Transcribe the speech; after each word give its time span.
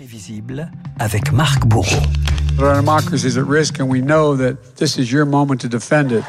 Imprévisible 0.00 0.70
avec 0.98 1.30
Marc 1.30 1.66
Bourreau. 1.66 2.00
Our 2.58 2.74
democracy 2.76 3.26
is 3.26 3.36
at 3.36 3.46
risk, 3.46 3.80
and 3.80 3.90
we 3.90 4.00
know 4.00 4.34
that 4.34 4.76
this 4.76 4.96
is 4.96 5.12
your 5.12 5.26
moment 5.26 5.60
to 5.60 5.68
defend 5.68 6.10
it. 6.10 6.24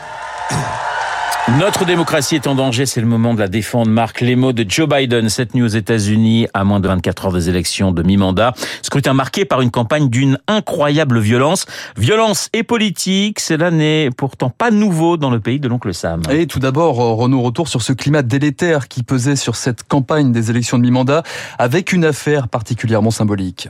Notre 1.60 1.84
démocratie 1.86 2.36
est 2.36 2.48
en 2.48 2.56
danger, 2.56 2.86
c'est 2.86 3.02
le 3.02 3.08
moment 3.08 3.34
de 3.34 3.40
la 3.40 3.50
défendre. 3.50 3.90
Marc, 3.90 4.22
les 4.22 4.38
mots 4.38 4.54
de 4.54 4.66
Joe 4.68 4.88
Biden, 4.88 5.28
cette 5.28 5.54
nuit 5.54 5.64
aux 5.64 5.68
États-Unis, 5.68 6.48
à 6.54 6.64
moins 6.64 6.80
de 6.80 6.88
24 6.88 7.26
heures 7.26 7.34
des 7.34 7.50
élections 7.50 7.92
de 7.92 8.04
mi-mandat. 8.04 8.54
Scrutin 8.82 9.14
marqué 9.14 9.44
par 9.44 9.60
une 9.62 9.70
campagne 9.70 10.08
d'une 10.08 10.38
incroyable 10.48 11.20
violence. 11.20 11.66
Violence 11.98 12.48
et 12.54 12.64
politique, 12.64 13.42
cela 13.42 13.70
n'est 13.70 14.12
pourtant 14.16 14.50
pas 14.50 14.72
nouveau 14.72 15.18
dans 15.18 15.30
le 15.30 15.42
pays 15.42 15.60
de 15.60 15.68
l'oncle 15.68 15.94
Sam. 15.94 16.22
Et 16.32 16.48
tout 16.48 16.60
d'abord, 16.60 16.96
Renaud, 16.96 17.42
retour 17.42 17.68
sur 17.68 17.82
ce 17.82 17.92
climat 17.92 18.22
délétère 18.22 18.88
qui 18.88 19.04
pesait 19.04 19.36
sur 19.36 19.58
cette 19.58 19.84
campagne 19.84 20.32
des 20.32 20.52
élections 20.52 20.78
de 20.78 20.84
mi-mandat, 20.84 21.24
avec 21.60 21.92
une 21.92 22.06
affaire 22.06 22.48
particulièrement 22.48 23.12
symbolique. 23.12 23.68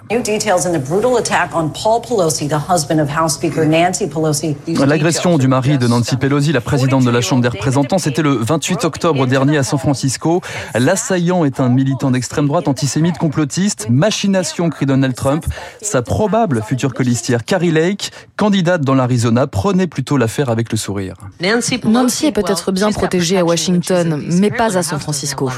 L'agression 4.86 5.38
du 5.40 5.48
mari 5.48 5.78
de 5.80 5.88
Nancy 5.88 6.18
Pelosi, 6.18 6.52
la 6.52 6.62
présidente 6.62 7.06
de 7.06 7.10
la 7.10 7.22
Chambre 7.22 7.42
des 7.42 7.48
représentants, 7.48 7.71
c'était 7.98 8.22
le 8.22 8.32
28 8.32 8.86
octobre 8.86 9.28
dernier 9.28 9.58
à 9.58 9.64
San 9.64 9.80
Francisco. 9.80 10.42
L'assaillant 10.76 11.46
est 11.46 11.60
un 11.60 11.70
militant 11.70 12.12
d'extrême 12.12 12.48
droite, 12.48 12.68
antisémite, 12.68 13.18
complotiste. 13.18 13.88
Machination, 13.90 14.70
crie 14.70 14.86
Donald 14.86 15.16
Trump. 15.16 15.46
Sa 15.82 16.02
probable 16.02 16.62
future 16.64 16.94
colistière, 16.94 17.46
Carrie 17.46 17.72
Lake, 17.72 18.12
candidate 18.36 18.82
dans 18.82 18.96
l'Arizona, 18.96 19.48
prenait 19.48 19.88
plutôt 19.88 20.18
l'affaire 20.18 20.50
avec 20.50 20.72
le 20.72 20.78
sourire. 20.78 21.16
Nancy 21.42 22.26
est 22.26 22.32
peut-être 22.32 22.72
bien 22.72 22.92
protégée 22.92 23.38
à 23.38 23.46
Washington, 23.46 24.22
mais 24.26 24.52
pas 24.52 24.78
à 24.78 24.84
San 24.84 25.00
Francisco. 25.00 25.50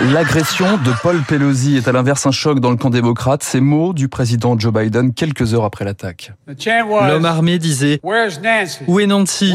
L'agression 0.00 0.76
de 0.76 0.92
Paul 1.02 1.22
Pelosi 1.22 1.78
est 1.78 1.88
à 1.88 1.92
l'inverse 1.92 2.26
un 2.26 2.30
choc 2.30 2.60
dans 2.60 2.70
le 2.70 2.76
camp 2.76 2.90
démocrate. 2.90 3.42
Ces 3.42 3.60
mots 3.60 3.94
du 3.94 4.08
président 4.08 4.58
Joe 4.58 4.72
Biden 4.72 5.14
quelques 5.14 5.54
heures 5.54 5.64
après 5.64 5.86
l'attaque. 5.86 6.32
L'homme 6.46 7.24
armé 7.24 7.58
disait 7.58 8.00
Où 8.02 9.00
est 9.00 9.06
Nancy? 9.06 9.54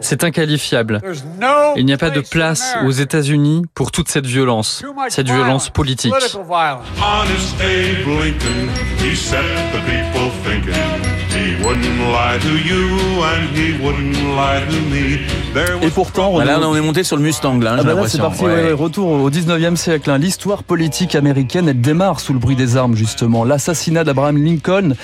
C'est 0.00 0.22
inqualifiable. 0.22 1.00
Il 1.76 1.84
n'y 1.84 1.92
a 1.92 1.98
pas 1.98 2.10
de 2.10 2.20
place 2.20 2.76
aux 2.84 2.92
États-Unis 2.92 3.62
pour 3.74 3.90
toute 3.90 4.08
cette 4.08 4.26
violence, 4.26 4.84
cette 5.08 5.28
violence 5.28 5.70
politique. 5.70 6.14
Et 15.82 15.90
pourtant, 15.90 16.38
Là, 16.40 16.58
on 16.62 16.76
est 16.76 16.80
monté 16.80 17.04
sur 17.04 17.16
le 17.16 17.22
Mustang, 17.22 17.58
là, 17.60 17.76
ah 17.78 17.82
bah 17.82 17.94
là 17.94 18.08
c'est 18.08 18.18
parti, 18.18 18.44
ouais. 18.44 18.50
Ouais, 18.50 18.72
retour 18.72 19.08
au 19.08 19.30
19e 19.30 19.76
siècle. 19.76 20.10
Hein. 20.10 20.18
L'histoire 20.18 20.62
politique 20.62 21.14
américaine, 21.14 21.68
elle 21.68 21.80
démarre 21.80 22.20
sous 22.20 22.32
le 22.32 22.38
bruit 22.38 22.56
des 22.56 22.76
armes, 22.76 22.96
justement. 22.96 23.44
L'assassinat 23.44 24.04
d'Abraham 24.04 24.36
Lincoln, 24.42 24.94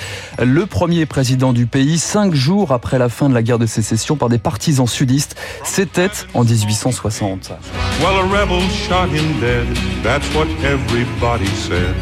le 0.42 0.66
premier 0.66 1.06
président 1.06 1.52
du 1.52 1.66
pays, 1.66 1.98
cinq 1.98 2.34
jours 2.34 2.72
après 2.72 2.98
la 2.98 3.08
fin 3.08 3.28
de 3.28 3.34
la 3.34 3.42
guerre 3.42 3.58
de 3.58 3.66
sécession 3.66 4.16
par 4.16 4.28
des 4.28 4.38
partisans 4.38 4.86
sudistes, 4.86 5.36
c'était 5.64 6.10
en 6.34 6.44
1860. 6.44 7.52
Well, 8.00 8.16
a 8.16 8.22
rebel 8.22 8.60
shot 8.70 9.08
him 9.14 9.40
dead, 9.40 9.66
that's 10.02 10.26
what 10.34 10.46
everybody 10.64 11.46
said. 11.46 11.94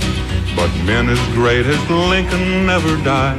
But 0.56 0.70
men 0.86 1.08
as 1.08 1.18
great 1.34 1.66
as 1.66 1.78
Lincoln 2.10 2.66
never 2.66 2.96
died. 3.04 3.36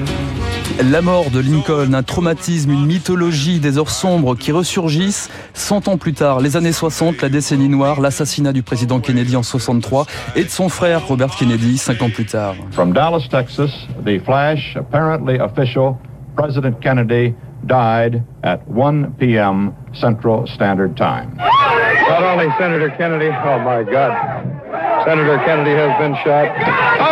La 0.81 1.01
mort 1.01 1.29
de 1.29 1.41
Lincoln, 1.41 1.93
un 1.93 2.03
traumatisme, 2.03 2.71
une 2.71 2.85
mythologie 2.85 3.59
des 3.59 3.77
heures 3.77 3.89
sombres 3.89 4.35
qui 4.35 4.53
ressurgissent 4.53 5.29
100 5.53 5.89
ans 5.89 5.97
plus 5.97 6.13
tard, 6.13 6.39
les 6.39 6.55
années 6.55 6.71
60, 6.71 7.21
la 7.21 7.27
décennie 7.27 7.67
noire, 7.67 7.99
l'assassinat 7.99 8.53
du 8.53 8.63
président 8.63 9.01
Kennedy 9.01 9.35
en 9.35 9.43
63 9.43 10.05
et 10.37 10.45
de 10.45 10.49
son 10.49 10.69
frère 10.69 11.05
Robert 11.05 11.35
Kennedy 11.35 11.77
5 11.77 12.01
ans 12.01 12.09
plus 12.09 12.25
tard. 12.25 12.55
From 12.71 12.93
Dallas, 12.93 13.27
Texas, 13.29 13.71
the 14.05 14.19
flash, 14.23 14.77
apparently 14.77 15.37
official, 15.37 15.97
President 16.37 16.79
Kennedy 16.79 17.35
died 17.65 18.23
at 18.43 18.65
1 18.69 19.15
p.m. 19.19 19.73
Central 19.93 20.47
Standard 20.47 20.95
Time. 20.95 21.35
Not 21.35 22.23
only 22.23 22.47
Senator 22.57 22.89
Kennedy, 22.97 23.27
oh 23.27 23.59
my 23.59 23.83
God. 23.83 24.15
Senator 25.05 25.39
Kennedy 25.45 25.71
has 25.71 25.99
been 25.99 26.15
shot. 26.23 26.47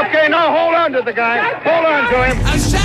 Okay, 0.08 0.30
now 0.30 0.56
hold 0.56 0.74
on 0.74 0.94
to 0.94 1.02
the 1.02 1.12
guy. 1.12 1.40
Hold 1.66 1.86
on 1.86 2.04
to 2.10 2.24
him. 2.24 2.77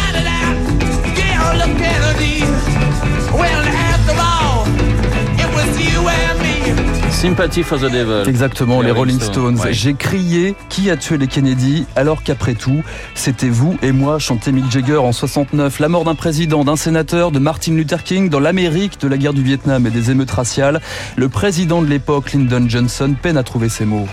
Sympathy 7.22 7.62
for 7.62 7.78
the 7.78 7.82
Devil. 7.82 8.28
Exactement, 8.28 8.80
les, 8.80 8.88
les 8.88 8.92
Rolling 8.92 9.20
Stones. 9.20 9.56
Ouais. 9.60 9.72
J'ai 9.72 9.94
crié 9.94 10.56
qui 10.68 10.90
a 10.90 10.96
tué 10.96 11.18
les 11.18 11.28
Kennedy 11.28 11.86
alors 11.94 12.24
qu'après 12.24 12.54
tout, 12.54 12.82
c'était 13.14 13.48
vous 13.48 13.78
et 13.80 13.92
moi, 13.92 14.18
chantait 14.18 14.50
Mick 14.50 14.68
Jagger 14.72 14.96
en 14.96 15.12
69. 15.12 15.78
La 15.78 15.88
mort 15.88 16.02
d'un 16.02 16.16
président, 16.16 16.64
d'un 16.64 16.74
sénateur, 16.74 17.30
de 17.30 17.38
Martin 17.38 17.74
Luther 17.74 18.02
King 18.02 18.28
dans 18.28 18.40
l'Amérique 18.40 19.00
de 19.00 19.06
la 19.06 19.16
guerre 19.16 19.34
du 19.34 19.42
Vietnam 19.44 19.86
et 19.86 19.90
des 19.90 20.10
émeutes 20.10 20.32
raciales. 20.32 20.80
Le 21.14 21.28
président 21.28 21.80
de 21.80 21.86
l'époque, 21.86 22.32
Lyndon 22.32 22.68
Johnson, 22.68 23.14
peine 23.22 23.36
à 23.36 23.44
trouver 23.44 23.68
ses 23.68 23.84
mots. 23.84 24.08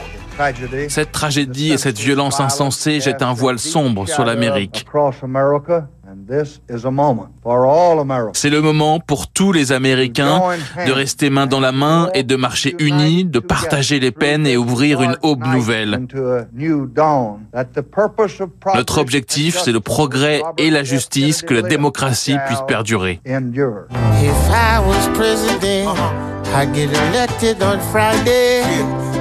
Cette 0.87 1.11
tragédie 1.11 1.71
et 1.71 1.77
cette 1.77 1.97
violence 1.97 2.39
insensée 2.39 2.99
jettent 2.99 3.23
un 3.23 3.33
voile 3.33 3.57
sombre 3.57 4.07
sur 4.07 4.23
l'Amérique. 4.23 4.85
C'est 8.33 8.49
le 8.49 8.61
moment 8.61 8.99
pour 8.99 9.27
tous 9.27 9.51
les 9.51 9.71
Américains 9.71 10.41
de 10.85 10.91
rester 10.91 11.29
main 11.29 11.47
dans 11.47 11.59
la 11.59 11.71
main 11.71 12.09
et 12.13 12.23
de 12.23 12.35
marcher 12.35 12.75
unis, 12.79 13.25
de 13.25 13.39
partager 13.39 13.99
les 13.99 14.11
peines 14.11 14.45
et 14.45 14.57
ouvrir 14.57 15.01
une 15.01 15.17
aube 15.21 15.45
nouvelle. 15.45 16.07
Notre 18.75 18.97
objectif, 18.99 19.59
c'est 19.59 19.71
le 19.71 19.79
progrès 19.79 20.41
et 20.57 20.69
la 20.69 20.83
justice, 20.83 21.41
que 21.41 21.53
la 21.53 21.61
démocratie 21.63 22.37
puisse 22.47 22.61
perdurer. 22.67 23.19
I 26.51 26.65
get 26.65 26.89
elected 26.89 27.61
on 27.61 27.79
Friday, 27.91 28.63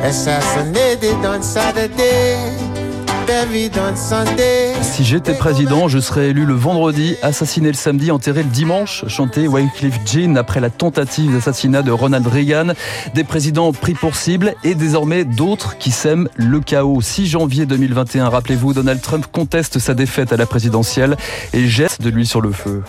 assassinated 0.02 1.22
on 1.26 1.42
Saturday. 1.42 2.67
Si 4.80 5.04
j'étais 5.04 5.34
président, 5.34 5.86
je 5.86 5.98
serais 5.98 6.28
élu 6.28 6.46
le 6.46 6.54
vendredi, 6.54 7.14
assassiné 7.22 7.68
le 7.68 7.74
samedi, 7.74 8.10
enterré 8.10 8.42
le 8.42 8.48
dimanche, 8.48 9.04
chantait 9.06 9.46
Wycliffe 9.46 9.98
Jean 10.06 10.36
après 10.36 10.60
la 10.60 10.70
tentative 10.70 11.34
d'assassinat 11.34 11.82
de 11.82 11.90
Ronald 11.90 12.26
Reagan. 12.26 12.72
Des 13.14 13.24
présidents 13.24 13.72
pris 13.72 13.92
pour 13.92 14.16
cible 14.16 14.54
et 14.64 14.74
désormais 14.74 15.24
d'autres 15.24 15.76
qui 15.76 15.90
sèment 15.90 16.30
le 16.36 16.60
chaos. 16.60 17.02
6 17.02 17.26
janvier 17.26 17.66
2021, 17.66 18.30
rappelez-vous, 18.30 18.72
Donald 18.72 19.02
Trump 19.02 19.26
conteste 19.30 19.78
sa 19.78 19.92
défaite 19.92 20.32
à 20.32 20.38
la 20.38 20.46
présidentielle 20.46 21.18
et 21.52 21.66
jette 21.66 22.00
de 22.00 22.08
l'huile 22.08 22.26
sur 22.26 22.40
le 22.40 22.52
feu. 22.52 22.82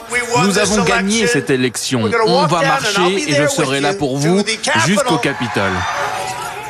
Nous 0.46 0.58
avons 0.58 0.84
gagné 0.86 1.28
cette 1.28 1.50
élection. 1.50 2.10
On 2.28 2.48
va 2.48 2.62
marcher 2.62 3.30
et 3.30 3.34
je 3.34 3.48
serai 3.48 3.82
là 3.82 3.94
pour 3.94 4.18
vous 4.18 4.42
jusqu'au 4.86 5.18
Capitole. 5.18 5.74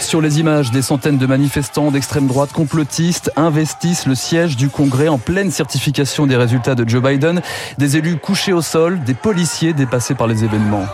Sur 0.09 0.21
les 0.21 0.39
images, 0.39 0.71
des 0.71 0.81
centaines 0.81 1.19
de 1.19 1.27
manifestants 1.27 1.91
d'extrême 1.91 2.25
droite 2.25 2.51
complotistes 2.51 3.31
investissent 3.35 4.07
le 4.07 4.15
siège 4.15 4.57
du 4.57 4.67
Congrès 4.67 5.07
en 5.07 5.19
pleine 5.19 5.51
certification 5.51 6.25
des 6.25 6.35
résultats 6.35 6.73
de 6.73 6.89
Joe 6.89 6.99
Biden. 6.99 7.43
Des 7.77 7.95
élus 7.95 8.17
couchés 8.17 8.51
au 8.51 8.63
sol, 8.63 8.99
des 9.03 9.13
policiers 9.13 9.73
dépassés 9.73 10.15
par 10.15 10.25
les 10.25 10.43
événements. 10.43 10.87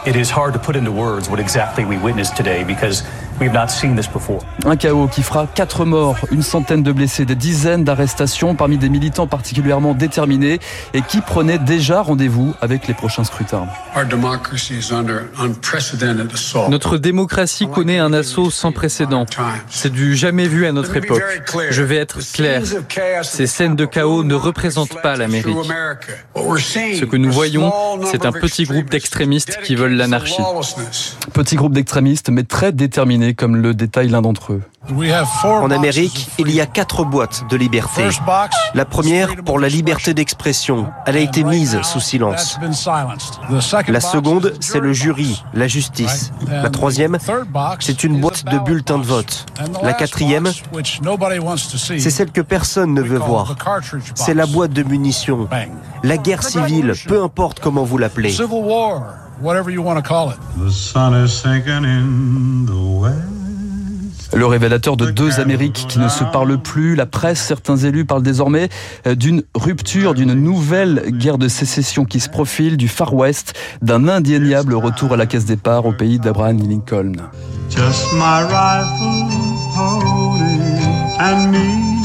Un 4.65 4.75
chaos 4.77 5.07
qui 5.07 5.21
fera 5.21 5.47
quatre 5.53 5.85
morts, 5.85 6.17
une 6.31 6.41
centaine 6.41 6.83
de 6.83 6.91
blessés, 6.91 7.25
des 7.25 7.35
dizaines 7.35 7.83
d'arrestations 7.83 8.55
parmi 8.55 8.77
des 8.77 8.87
militants 8.87 9.27
particulièrement 9.27 9.93
déterminés 9.93 10.59
et 10.93 11.01
qui 11.01 11.19
prenaient 11.19 11.59
déjà 11.59 12.01
rendez-vous 12.01 12.53
avec 12.61 12.87
les 12.87 12.93
prochains 12.93 13.25
scrutins. 13.25 13.67
Notre 16.69 16.97
démocratie 16.97 17.67
connaît 17.67 17.99
un 17.99 18.13
assaut 18.13 18.49
sans 18.49 18.71
précédent. 18.71 19.25
C'est 19.69 19.91
du 19.91 20.15
jamais 20.15 20.47
vu 20.47 20.65
à 20.65 20.71
notre 20.71 20.95
époque. 20.95 21.23
Je 21.69 21.83
vais 21.83 21.97
être 21.97 22.19
clair. 22.33 22.61
Ces 23.23 23.47
scènes 23.47 23.75
de 23.75 23.85
chaos 23.85 24.23
ne 24.23 24.35
représentent 24.35 25.01
pas 25.01 25.17
l'Amérique. 25.17 25.57
Ce 26.35 27.05
que 27.05 27.17
nous 27.17 27.31
voyons, 27.31 27.71
c'est 28.05 28.25
un 28.25 28.31
petit 28.31 28.63
groupe 28.63 28.89
d'extrémistes 28.89 29.59
qui 29.63 29.75
veulent 29.75 29.95
l'anarchie. 29.95 30.41
Petit 31.33 31.55
groupe 31.55 31.73
d'extrémistes, 31.73 32.29
mais 32.29 32.43
très 32.43 32.71
déterminés, 32.71 33.24
comme 33.33 33.55
le 33.55 33.73
détaille 33.73 34.09
l'un 34.09 34.21
d'entre 34.21 34.53
eux. 34.53 34.61
En 35.43 35.71
Amérique, 35.71 36.27
il 36.37 36.51
y 36.51 36.61
a 36.61 36.65
quatre 36.65 37.03
boîtes 37.05 37.43
de 37.49 37.57
liberté. 37.57 38.07
La 38.73 38.85
première 38.85 39.35
pour 39.43 39.59
la 39.59 39.67
liberté 39.67 40.13
d'expression. 40.13 40.87
Elle 41.05 41.17
a 41.17 41.19
été 41.19 41.43
mise 41.43 41.81
sous 41.81 41.99
silence. 41.99 42.59
La 43.87 43.99
seconde, 43.99 44.53
c'est 44.59 44.79
le 44.79 44.93
jury, 44.93 45.43
la 45.53 45.67
justice. 45.67 46.31
La 46.47 46.69
troisième, 46.69 47.17
c'est 47.79 48.03
une 48.03 48.21
boîte 48.21 48.45
de 48.45 48.59
bulletins 48.59 48.99
de 48.99 49.05
vote. 49.05 49.45
La 49.81 49.93
quatrième, 49.93 50.51
c'est 51.79 52.11
celle 52.11 52.31
que 52.31 52.41
personne 52.41 52.93
ne 52.93 53.01
veut 53.01 53.17
voir. 53.17 53.55
C'est 54.13 54.33
la 54.33 54.45
boîte 54.45 54.71
de 54.71 54.83
munitions. 54.83 55.47
La 56.03 56.17
guerre 56.17 56.43
civile, 56.43 56.93
peu 57.07 57.23
importe 57.23 57.59
comment 57.59 57.83
vous 57.83 57.97
l'appelez. 57.97 58.35
Le 64.33 64.45
révélateur 64.45 64.97
de 64.97 65.11
deux 65.11 65.39
Amériques 65.39 65.85
qui 65.87 65.99
ne 65.99 66.07
se 66.09 66.23
parlent 66.23 66.57
plus. 66.57 66.95
La 66.95 67.05
presse, 67.05 67.41
certains 67.41 67.77
élus 67.77 68.05
parlent 68.05 68.23
désormais 68.23 68.69
euh, 69.07 69.15
d'une 69.15 69.43
rupture, 69.53 70.13
d'une 70.13 70.33
nouvelle 70.33 71.03
guerre 71.09 71.37
de 71.37 71.47
sécession 71.47 72.05
qui 72.05 72.19
se 72.19 72.29
profile 72.29 72.77
du 72.77 72.87
Far 72.87 73.13
West, 73.13 73.53
d'un 73.81 74.07
indéniable 74.07 74.73
retour 74.73 75.13
à 75.13 75.17
la 75.17 75.25
caisse 75.25 75.45
départ 75.45 75.85
au 75.85 75.93
pays 75.93 76.19
d'Abraham 76.19 76.57
Lincoln. 76.57 77.13
Just 77.69 78.13
my 78.13 78.43
rifle, 78.43 79.25
and 81.19 81.51
me 81.51 81.95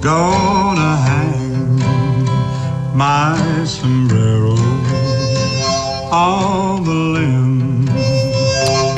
gonna 0.00 0.96
hang 1.06 1.32
my 2.94 3.36
sombrero 3.64 3.82
on 3.96 4.08
the 4.08 4.14
limb. 4.14 4.21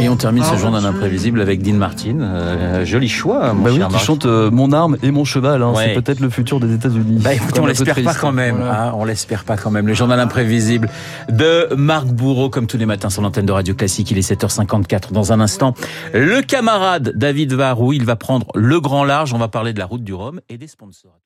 Et 0.01 0.09
on 0.09 0.17
termine 0.17 0.43
ce 0.43 0.57
journal 0.57 0.85
imprévisible 0.85 1.41
avec 1.41 1.63
Dean 1.63 1.75
Martin. 1.75 2.21
Euh, 2.21 2.85
joli 2.85 3.09
choix, 3.09 3.53
mon 3.53 3.63
bah 3.63 3.71
cher 3.73 3.89
oui, 3.89 3.97
qui 3.97 4.05
chante 4.05 4.27
euh, 4.27 4.51
Mon 4.51 4.73
arme 4.73 4.97
et 5.03 5.11
mon 5.13 5.25
cheval. 5.25 5.63
Hein, 5.63 5.73
C'est 5.77 5.95
peut-être 5.95 6.19
le 6.19 6.29
futur 6.29 6.59
des 6.59 6.75
États-Unis. 6.75 7.21
Bah 7.23 7.33
écoutez, 7.33 7.61
on 7.61 7.67
l'espère 7.67 8.03
pas 8.03 8.15
quand 8.15 8.33
même. 8.33 8.61
Hein, 8.61 8.93
on 8.97 9.05
l'espère 9.05 9.45
pas 9.45 9.57
quand 9.57 9.71
même. 9.71 9.87
Le 9.87 9.95
journal 9.95 10.19
imprévisible 10.19 10.91
de 11.31 11.73
Marc 11.77 12.07
Bourreau, 12.07 12.51
comme 12.51 12.67
tous 12.67 12.79
les 12.79 12.87
matins 12.87 13.11
sur 13.11 13.23
l'antenne 13.23 13.47
de 13.47 13.53
Radio 13.53 13.75
Classique. 13.75 14.11
Il 14.11 14.19
est 14.19 14.29
7h54. 14.29 15.13
Dans 15.13 15.33
un 15.33 15.41
instant, 15.41 15.75
le 16.13 16.43
camarade 16.43 17.13
David 17.15 17.53
Varou, 17.53 17.93
il 17.93 18.05
va 18.05 18.17
prendre 18.17 18.49
le 18.55 18.81
grand 18.81 19.05
large. 19.05 19.33
On 19.33 19.39
va 19.39 19.49
parler 19.49 19.73
de 19.73 19.79
la 19.79 19.87
route 19.87 20.03
du 20.03 20.15
Rhum 20.15 20.41
et 20.49 20.59
des 20.59 20.69
sponsors. 20.69 21.25